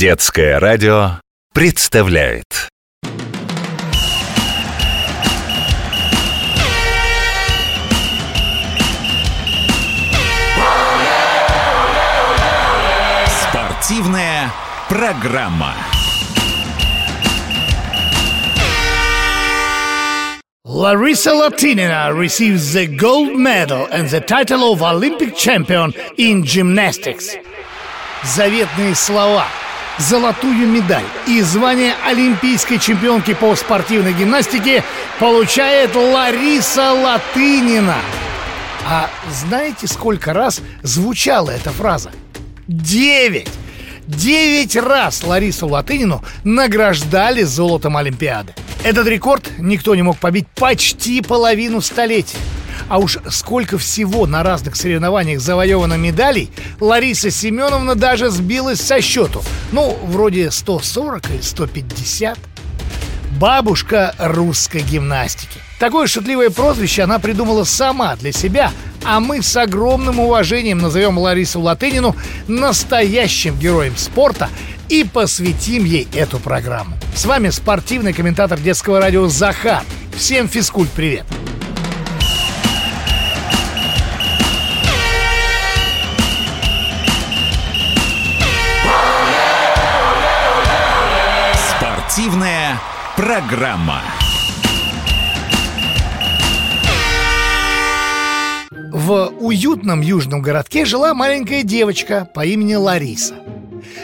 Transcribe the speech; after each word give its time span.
Детское 0.00 0.58
радио 0.58 1.20
представляет 1.52 2.46
Спортивная 13.42 14.50
программа. 14.88 15.74
Larissa 20.64 21.34
Latinina 21.34 22.14
receives 22.14 22.72
the 22.72 22.86
gold 22.86 23.36
medal 23.36 23.86
and 23.92 24.08
the 24.08 24.22
title 24.22 24.72
of 24.72 24.80
Olympic 24.80 25.36
champion 25.36 25.92
in 26.16 26.42
gymnastics. 26.42 27.36
Заветные 28.22 28.94
слова, 28.94 29.44
золотую 30.00 30.66
медаль 30.66 31.04
и 31.26 31.42
звание 31.42 31.94
олимпийской 32.06 32.78
чемпионки 32.78 33.34
по 33.34 33.54
спортивной 33.54 34.14
гимнастике 34.14 34.82
получает 35.18 35.94
Лариса 35.94 36.92
Латынина. 36.92 37.98
А 38.86 39.10
знаете, 39.30 39.86
сколько 39.86 40.32
раз 40.32 40.62
звучала 40.82 41.50
эта 41.50 41.70
фраза? 41.70 42.10
Девять! 42.66 43.50
Девять 44.06 44.74
раз 44.74 45.22
Ларису 45.22 45.68
Латынину 45.68 46.24
награждали 46.42 47.42
золотом 47.42 47.96
Олимпиады. 47.96 48.54
Этот 48.82 49.06
рекорд 49.06 49.48
никто 49.58 49.94
не 49.94 50.02
мог 50.02 50.18
побить 50.18 50.48
почти 50.48 51.20
половину 51.20 51.80
столетия. 51.80 52.38
А 52.88 52.98
уж 52.98 53.18
сколько 53.30 53.78
всего 53.78 54.26
на 54.26 54.42
разных 54.42 54.76
соревнованиях 54.76 55.40
завоевано 55.40 55.94
медалей, 55.94 56.50
Лариса 56.80 57.30
Семеновна 57.30 57.94
даже 57.94 58.30
сбилась 58.30 58.80
со 58.80 59.00
счету. 59.00 59.42
Ну, 59.72 59.98
вроде 60.04 60.50
140 60.50 61.30
или 61.30 61.40
150. 61.40 62.38
Бабушка 63.38 64.14
русской 64.18 64.82
гимнастики. 64.82 65.60
Такое 65.78 66.06
шутливое 66.06 66.50
прозвище 66.50 67.02
она 67.02 67.18
придумала 67.18 67.64
сама 67.64 68.16
для 68.16 68.32
себя, 68.32 68.72
а 69.02 69.18
мы 69.18 69.42
с 69.42 69.56
огромным 69.56 70.20
уважением 70.20 70.78
назовем 70.78 71.16
Ларису 71.16 71.60
Латынину 71.60 72.14
настоящим 72.48 73.58
героем 73.58 73.96
спорта 73.96 74.50
и 74.90 75.04
посвятим 75.04 75.84
ей 75.84 76.06
эту 76.14 76.38
программу. 76.38 76.96
С 77.14 77.24
вами 77.24 77.48
спортивный 77.50 78.12
комментатор 78.12 78.58
детского 78.58 79.00
радио 79.00 79.26
Захар. 79.28 79.82
Всем 80.16 80.48
физкульт 80.48 80.90
привет! 80.90 81.24
Спортивная 92.20 92.78
программа. 93.16 94.02
В 98.92 99.32
уютном 99.40 100.02
южном 100.02 100.42
городке 100.42 100.84
жила 100.84 101.14
маленькая 101.14 101.62
девочка 101.62 102.28
по 102.34 102.44
имени 102.44 102.74
Лариса. 102.74 103.36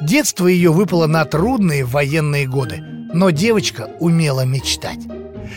Детство 0.00 0.46
ее 0.46 0.72
выпало 0.72 1.06
на 1.06 1.26
трудные 1.26 1.84
военные 1.84 2.46
годы, 2.46 2.78
но 3.12 3.28
девочка 3.28 3.90
умела 4.00 4.46
мечтать. 4.46 5.00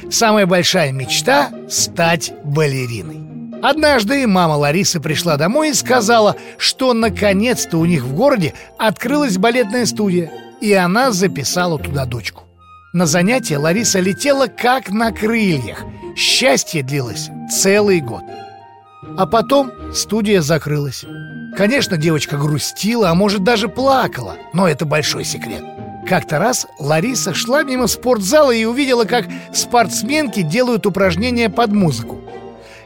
Самая 0.09 0.45
большая 0.45 0.91
мечта– 0.91 1.51
стать 1.69 2.33
балериной. 2.43 3.61
Однажды 3.63 4.27
мама 4.27 4.55
Ларисы 4.55 4.99
пришла 4.99 5.37
домой 5.37 5.69
и 5.69 5.73
сказала, 5.73 6.35
что 6.57 6.91
наконец-то 6.93 7.77
у 7.77 7.85
них 7.85 8.03
в 8.03 8.13
городе 8.13 8.53
открылась 8.77 9.37
балетная 9.37 9.85
студия, 9.85 10.29
и 10.61 10.73
она 10.73 11.11
записала 11.11 11.77
туда 11.77 12.05
дочку. 12.05 12.43
На 12.93 13.05
занятия 13.05 13.57
Лариса 13.57 13.99
летела 13.99 14.47
как 14.47 14.89
на 14.89 15.11
крыльях. 15.11 15.83
Счастье 16.15 16.83
длилось 16.83 17.29
целый 17.51 18.01
год. 18.01 18.23
А 19.17 19.25
потом 19.25 19.71
студия 19.93 20.41
закрылась. 20.41 21.03
Конечно, 21.57 21.97
девочка 21.97 22.37
грустила, 22.37 23.09
а 23.09 23.15
может 23.15 23.43
даже 23.43 23.67
плакала, 23.67 24.35
но 24.53 24.67
это 24.67 24.85
большой 24.85 25.23
секрет. 25.23 25.63
Как-то 26.07 26.39
раз 26.39 26.67
Лариса 26.79 27.33
шла 27.33 27.63
мимо 27.63 27.87
спортзала 27.87 28.51
и 28.51 28.65
увидела, 28.65 29.05
как 29.05 29.25
спортсменки 29.53 30.41
делают 30.41 30.85
упражнения 30.85 31.49
под 31.49 31.71
музыку. 31.71 32.21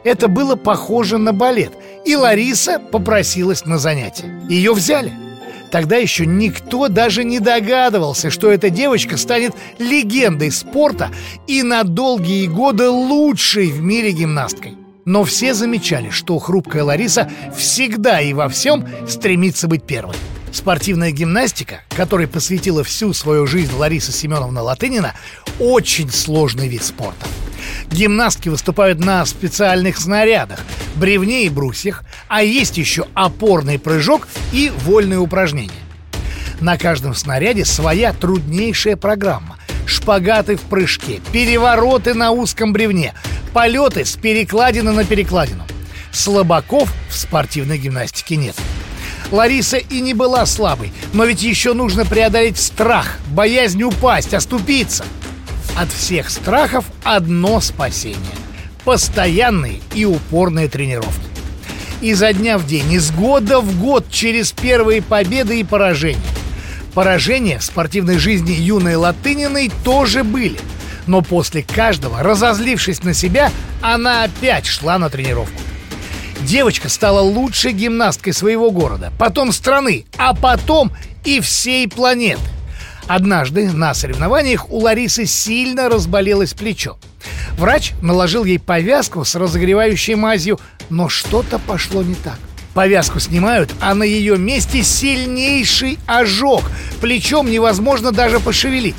Это 0.03 0.27
было 0.27 0.55
похоже 0.55 1.17
на 1.17 1.33
балет, 1.33 1.73
и 2.05 2.16
Лариса 2.16 2.79
попросилась 2.79 3.66
на 3.66 3.79
занятие. 3.79 4.41
Ее 4.47 4.73
взяли. 4.73 5.25
Тогда 5.71 5.97
еще 5.97 6.25
никто 6.25 6.87
даже 6.87 7.23
не 7.23 7.39
догадывался, 7.39 8.29
что 8.29 8.49
эта 8.51 8.69
девочка 8.69 9.17
станет 9.17 9.53
легендой 9.79 10.51
спорта 10.51 11.11
и 11.47 11.63
на 11.63 11.83
долгие 11.83 12.47
годы 12.47 12.89
лучшей 12.89 13.71
в 13.71 13.81
мире 13.81 14.11
гимнасткой. 14.11 14.75
Но 15.05 15.23
все 15.23 15.53
замечали, 15.53 16.09
что 16.09 16.39
хрупкая 16.39 16.83
Лариса 16.83 17.29
всегда 17.55 18.21
и 18.21 18.33
во 18.33 18.49
всем 18.49 18.87
стремится 19.07 19.67
быть 19.67 19.83
первой. 19.83 20.15
Спортивная 20.51 21.11
гимнастика, 21.11 21.81
которой 21.89 22.27
посвятила 22.27 22.83
всю 22.83 23.13
свою 23.13 23.45
жизнь 23.45 23.75
Лариса 23.75 24.11
Семеновна 24.11 24.61
Латынина, 24.61 25.13
очень 25.59 26.09
сложный 26.09 26.69
вид 26.69 26.83
спорта. 26.83 27.25
Гимнастки 27.90 28.50
выступают 28.50 29.00
на 29.00 29.25
специальных 29.25 29.97
снарядах, 29.97 30.59
бревне 30.96 31.46
и 31.46 31.50
брусьях, 31.50 32.03
а 32.28 32.44
есть 32.44 32.78
еще 32.78 33.06
опорный 33.13 33.80
прыжок 33.80 34.28
и 34.52 34.72
вольные 34.84 35.19
упражнения. 35.19 35.72
На 36.62 36.78
каждом 36.78 37.13
снаряде 37.13 37.66
своя 37.66 38.13
труднейшая 38.13 38.96
программа. 38.96 39.58
Шпагаты 39.86 40.56
в 40.56 40.62
прыжке, 40.62 41.22
перевороты 41.31 42.13
на 42.13 42.31
узком 42.31 42.74
бревне, 42.74 43.13
полеты 43.53 44.03
с 44.03 44.16
перекладины 44.16 44.92
на 44.92 45.03
перекладину. 45.03 45.63
Слабаков 46.12 46.92
в 47.09 47.16
спортивной 47.16 47.78
гимнастике 47.78 48.36
нет. 48.38 48.56
Лариса 49.31 49.78
и 49.78 50.02
не 50.02 50.13
была 50.13 50.46
слабой, 50.46 50.92
но 51.13 51.25
ведь 51.25 51.44
еще 51.44 51.74
нужно 51.74 52.06
преодолеть 52.06 52.57
страх, 52.57 53.18
боязнь 53.28 53.84
упасть, 53.84 54.34
оступиться. 54.34 55.06
От 55.75 55.91
всех 55.91 56.30
страхов 56.30 56.86
одно 57.03 57.59
спасение– 57.62 58.19
постоянные 58.86 59.81
и 59.94 60.06
упорные 60.06 60.68
тренировки. 60.68 61.25
Изо 62.02 62.34
дня 62.34 62.58
в 62.58 62.66
день, 62.66 62.94
из 62.94 63.12
года 63.12 63.59
в 63.59 63.80
год 63.80 64.06
через 64.09 64.52
первые 64.52 65.02
победы 65.02 65.59
и 65.59 65.63
поражения. 65.63 66.19
Поражения 66.94 67.59
в 67.59 67.63
спортивной 67.63 68.18
жизни 68.18 68.52
юной 68.52 68.96
Латыниной 68.96 69.72
тоже 69.84 70.24
были– 70.24 70.58
но 71.08 71.22
после 71.22 71.63
каждого, 71.63 72.24
разозлившись 72.24 73.03
на 73.03 73.13
себя, 73.13 73.52
она 73.81 74.24
опять 74.24 74.66
шла 74.66 74.97
на 74.97 75.09
тренировку. 75.09 75.62
Девочка 76.42 76.90
стала 76.90 77.22
лучшей 77.22 77.74
гимнасткой 77.74 78.34
своего 78.34 78.72
города, 78.72 79.12
потом 79.18 79.52
страны, 79.52 80.06
а 80.18 80.34
потом 80.34 80.92
и 81.24 81.40
всей 81.40 81.88
планеты. 81.88 82.42
Однажды 83.07 83.71
на 83.71 83.93
соревнованиях 83.93 84.71
у 84.71 84.79
Ларисы 84.79 85.25
сильно 85.25 85.89
разболелось 85.89 86.53
плечо. 86.53 86.97
Врач 87.57 87.93
наложил 88.01 88.43
ей 88.43 88.59
повязку 88.59 89.23
с 89.23 89.35
разогревающей 89.35 90.16
мазью, 90.16 90.59
но 90.89 91.07
что-то 91.07 91.59
пошло 91.59 92.03
не 92.03 92.15
так. 92.15 92.39
Повязку 92.73 93.19
снимают, 93.19 93.71
а 93.79 93.94
на 93.94 94.03
ее 94.03 94.38
месте 94.38 94.83
сильнейший 94.83 95.97
ожог. 96.07 96.63
Плечом 96.99 97.49
невозможно 97.49 98.11
даже 98.11 98.39
пошевелить. 98.39 98.95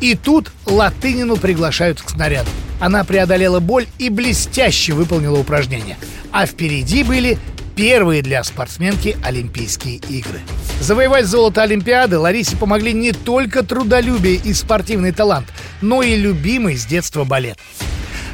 И 0.00 0.16
тут 0.16 0.50
Латынину 0.66 1.36
приглашают 1.36 2.00
к 2.00 2.10
снаряду. 2.10 2.50
Она 2.80 3.04
преодолела 3.04 3.60
боль 3.60 3.86
и 3.98 4.08
блестяще 4.08 4.94
выполнила 4.94 5.38
упражнение. 5.38 5.98
А 6.32 6.46
впереди 6.46 7.04
были 7.04 7.38
первые 7.76 8.22
для 8.22 8.42
спортсменки 8.42 9.16
Олимпийские 9.22 9.96
игры. 9.96 10.40
Завоевать 10.80 11.26
золото 11.26 11.62
Олимпиады 11.62 12.18
Ларисе 12.18 12.56
помогли 12.56 12.92
не 12.92 13.12
только 13.12 13.62
трудолюбие 13.62 14.36
и 14.36 14.54
спортивный 14.54 15.12
талант, 15.12 15.46
но 15.80 16.02
и 16.02 16.16
любимый 16.16 16.76
с 16.76 16.86
детства 16.86 17.24
балет. 17.24 17.58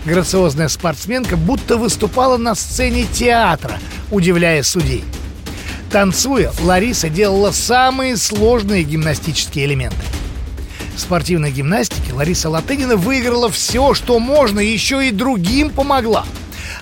Грациозная 0.05 0.69
спортсменка 0.69 1.37
будто 1.37 1.77
выступала 1.77 2.37
на 2.37 2.55
сцене 2.55 3.05
театра, 3.13 3.79
удивляя 4.11 4.63
судей. 4.63 5.05
Танцуя, 5.91 6.53
Лариса 6.63 7.09
делала 7.09 7.51
самые 7.51 8.17
сложные 8.17 8.85
гимнастические 8.85 9.67
элементы– 9.67 9.99
в 10.97 11.01
спортивной 11.01 11.51
гимнастике 11.53 12.15
Лариса 12.15 12.49
Латынина 12.49 12.97
выиграла 12.97 13.51
все, 13.51 13.93
что 13.93 14.19
можно, 14.19 14.61
и 14.61 14.73
еще 14.73 15.07
и 15.07 15.11
другим 15.11 15.69
помогла. 15.69 16.25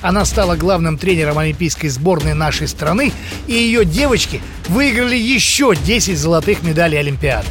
Она 0.04 0.26
стала 0.26 0.54
главным 0.54 0.98
тренером 0.98 1.38
олимпийской 1.38 1.88
сборной 1.88 2.34
нашей 2.34 2.68
страны, 2.68 3.10
и 3.46 3.54
ее 3.54 3.86
девочки 3.86 4.42
выиграли 4.68 5.16
еще 5.16 5.74
10 5.74 6.18
золотых 6.18 6.62
медалей 6.62 6.98
Олимпиады. 6.98 7.48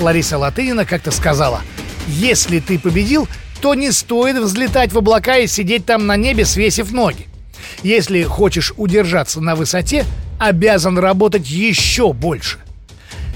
Лариса 0.00 0.38
Латынина 0.38 0.86
как-то 0.86 1.10
сказала, 1.10 1.60
«Если 2.08 2.60
ты 2.60 2.78
победил, 2.78 3.28
то 3.60 3.74
не 3.74 3.92
стоит 3.92 4.38
взлетать 4.38 4.94
в 4.94 4.98
облака 4.98 5.36
и 5.36 5.46
сидеть 5.46 5.84
там 5.84 6.06
на 6.06 6.16
небе, 6.16 6.46
свесив 6.46 6.90
ноги. 6.90 7.26
Если 7.82 8.22
хочешь 8.22 8.72
удержаться 8.78 9.42
на 9.42 9.54
высоте, 9.54 10.06
обязан 10.40 10.98
работать 10.98 11.50
еще 11.50 12.14
больше. 12.14 12.60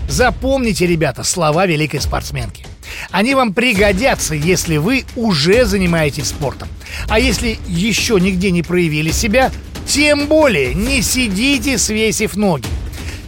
Запомните, 0.08 0.86
ребята, 0.86 1.22
слова 1.22 1.66
великой 1.66 2.00
спортсменки. 2.00 2.67
Они 3.10 3.34
вам 3.34 3.54
пригодятся, 3.54 4.34
если 4.34 4.76
вы 4.76 5.04
уже 5.16 5.64
занимаетесь 5.64 6.28
спортом. 6.28 6.68
А 7.08 7.18
если 7.18 7.58
еще 7.66 8.18
нигде 8.20 8.50
не 8.50 8.62
проявили 8.62 9.10
себя, 9.10 9.50
тем 9.86 10.26
более 10.26 10.74
не 10.74 11.02
сидите, 11.02 11.78
свесив 11.78 12.36
ноги. 12.36 12.68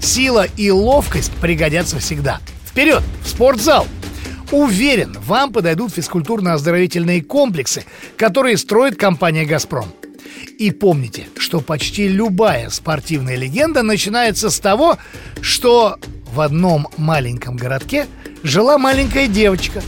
Сила 0.00 0.46
и 0.56 0.70
ловкость 0.70 1.32
пригодятся 1.40 1.98
всегда. 1.98 2.40
Вперед, 2.66 3.02
в 3.24 3.28
спортзал! 3.28 3.86
Уверен, 4.50 5.16
вам 5.24 5.52
подойдут 5.52 5.92
физкультурно-оздоровительные 5.96 7.22
комплексы, 7.22 7.84
которые 8.16 8.56
строит 8.56 8.96
компания 8.96 9.44
«Газпром». 9.44 9.92
И 10.58 10.72
помните, 10.72 11.26
что 11.38 11.60
почти 11.60 12.08
любая 12.08 12.68
спортивная 12.70 13.36
легенда 13.36 13.82
начинается 13.82 14.50
с 14.50 14.58
того, 14.58 14.98
что 15.40 15.98
в 16.32 16.40
одном 16.40 16.88
маленьком 16.96 17.56
городке 17.56 18.06
жила 18.42 18.78
маленькая 18.78 19.26
девочка 19.26 19.82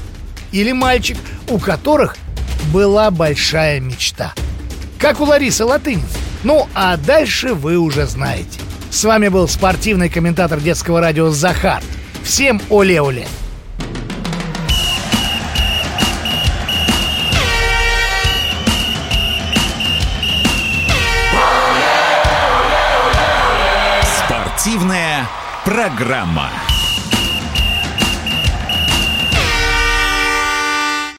или 0.50 0.72
мальчик, 0.72 1.16
у 1.48 1.58
которых 1.58 2.16
была 2.72 3.10
большая 3.10 3.80
мечта. 3.80 4.32
Как 4.98 5.20
у 5.20 5.24
Ларисы 5.24 5.64
Латынин. 5.64 6.04
Ну, 6.44 6.68
а 6.74 6.96
дальше 6.96 7.54
вы 7.54 7.76
уже 7.76 8.06
знаете. 8.06 8.60
С 8.90 9.04
вами 9.04 9.28
был 9.28 9.48
спортивный 9.48 10.08
комментатор 10.08 10.60
детского 10.60 11.00
радио 11.00 11.30
Захар. 11.30 11.82
Всем 12.24 12.60
оле-оле! 12.68 13.26
Спортивная 24.24 25.26
программа. 25.64 26.71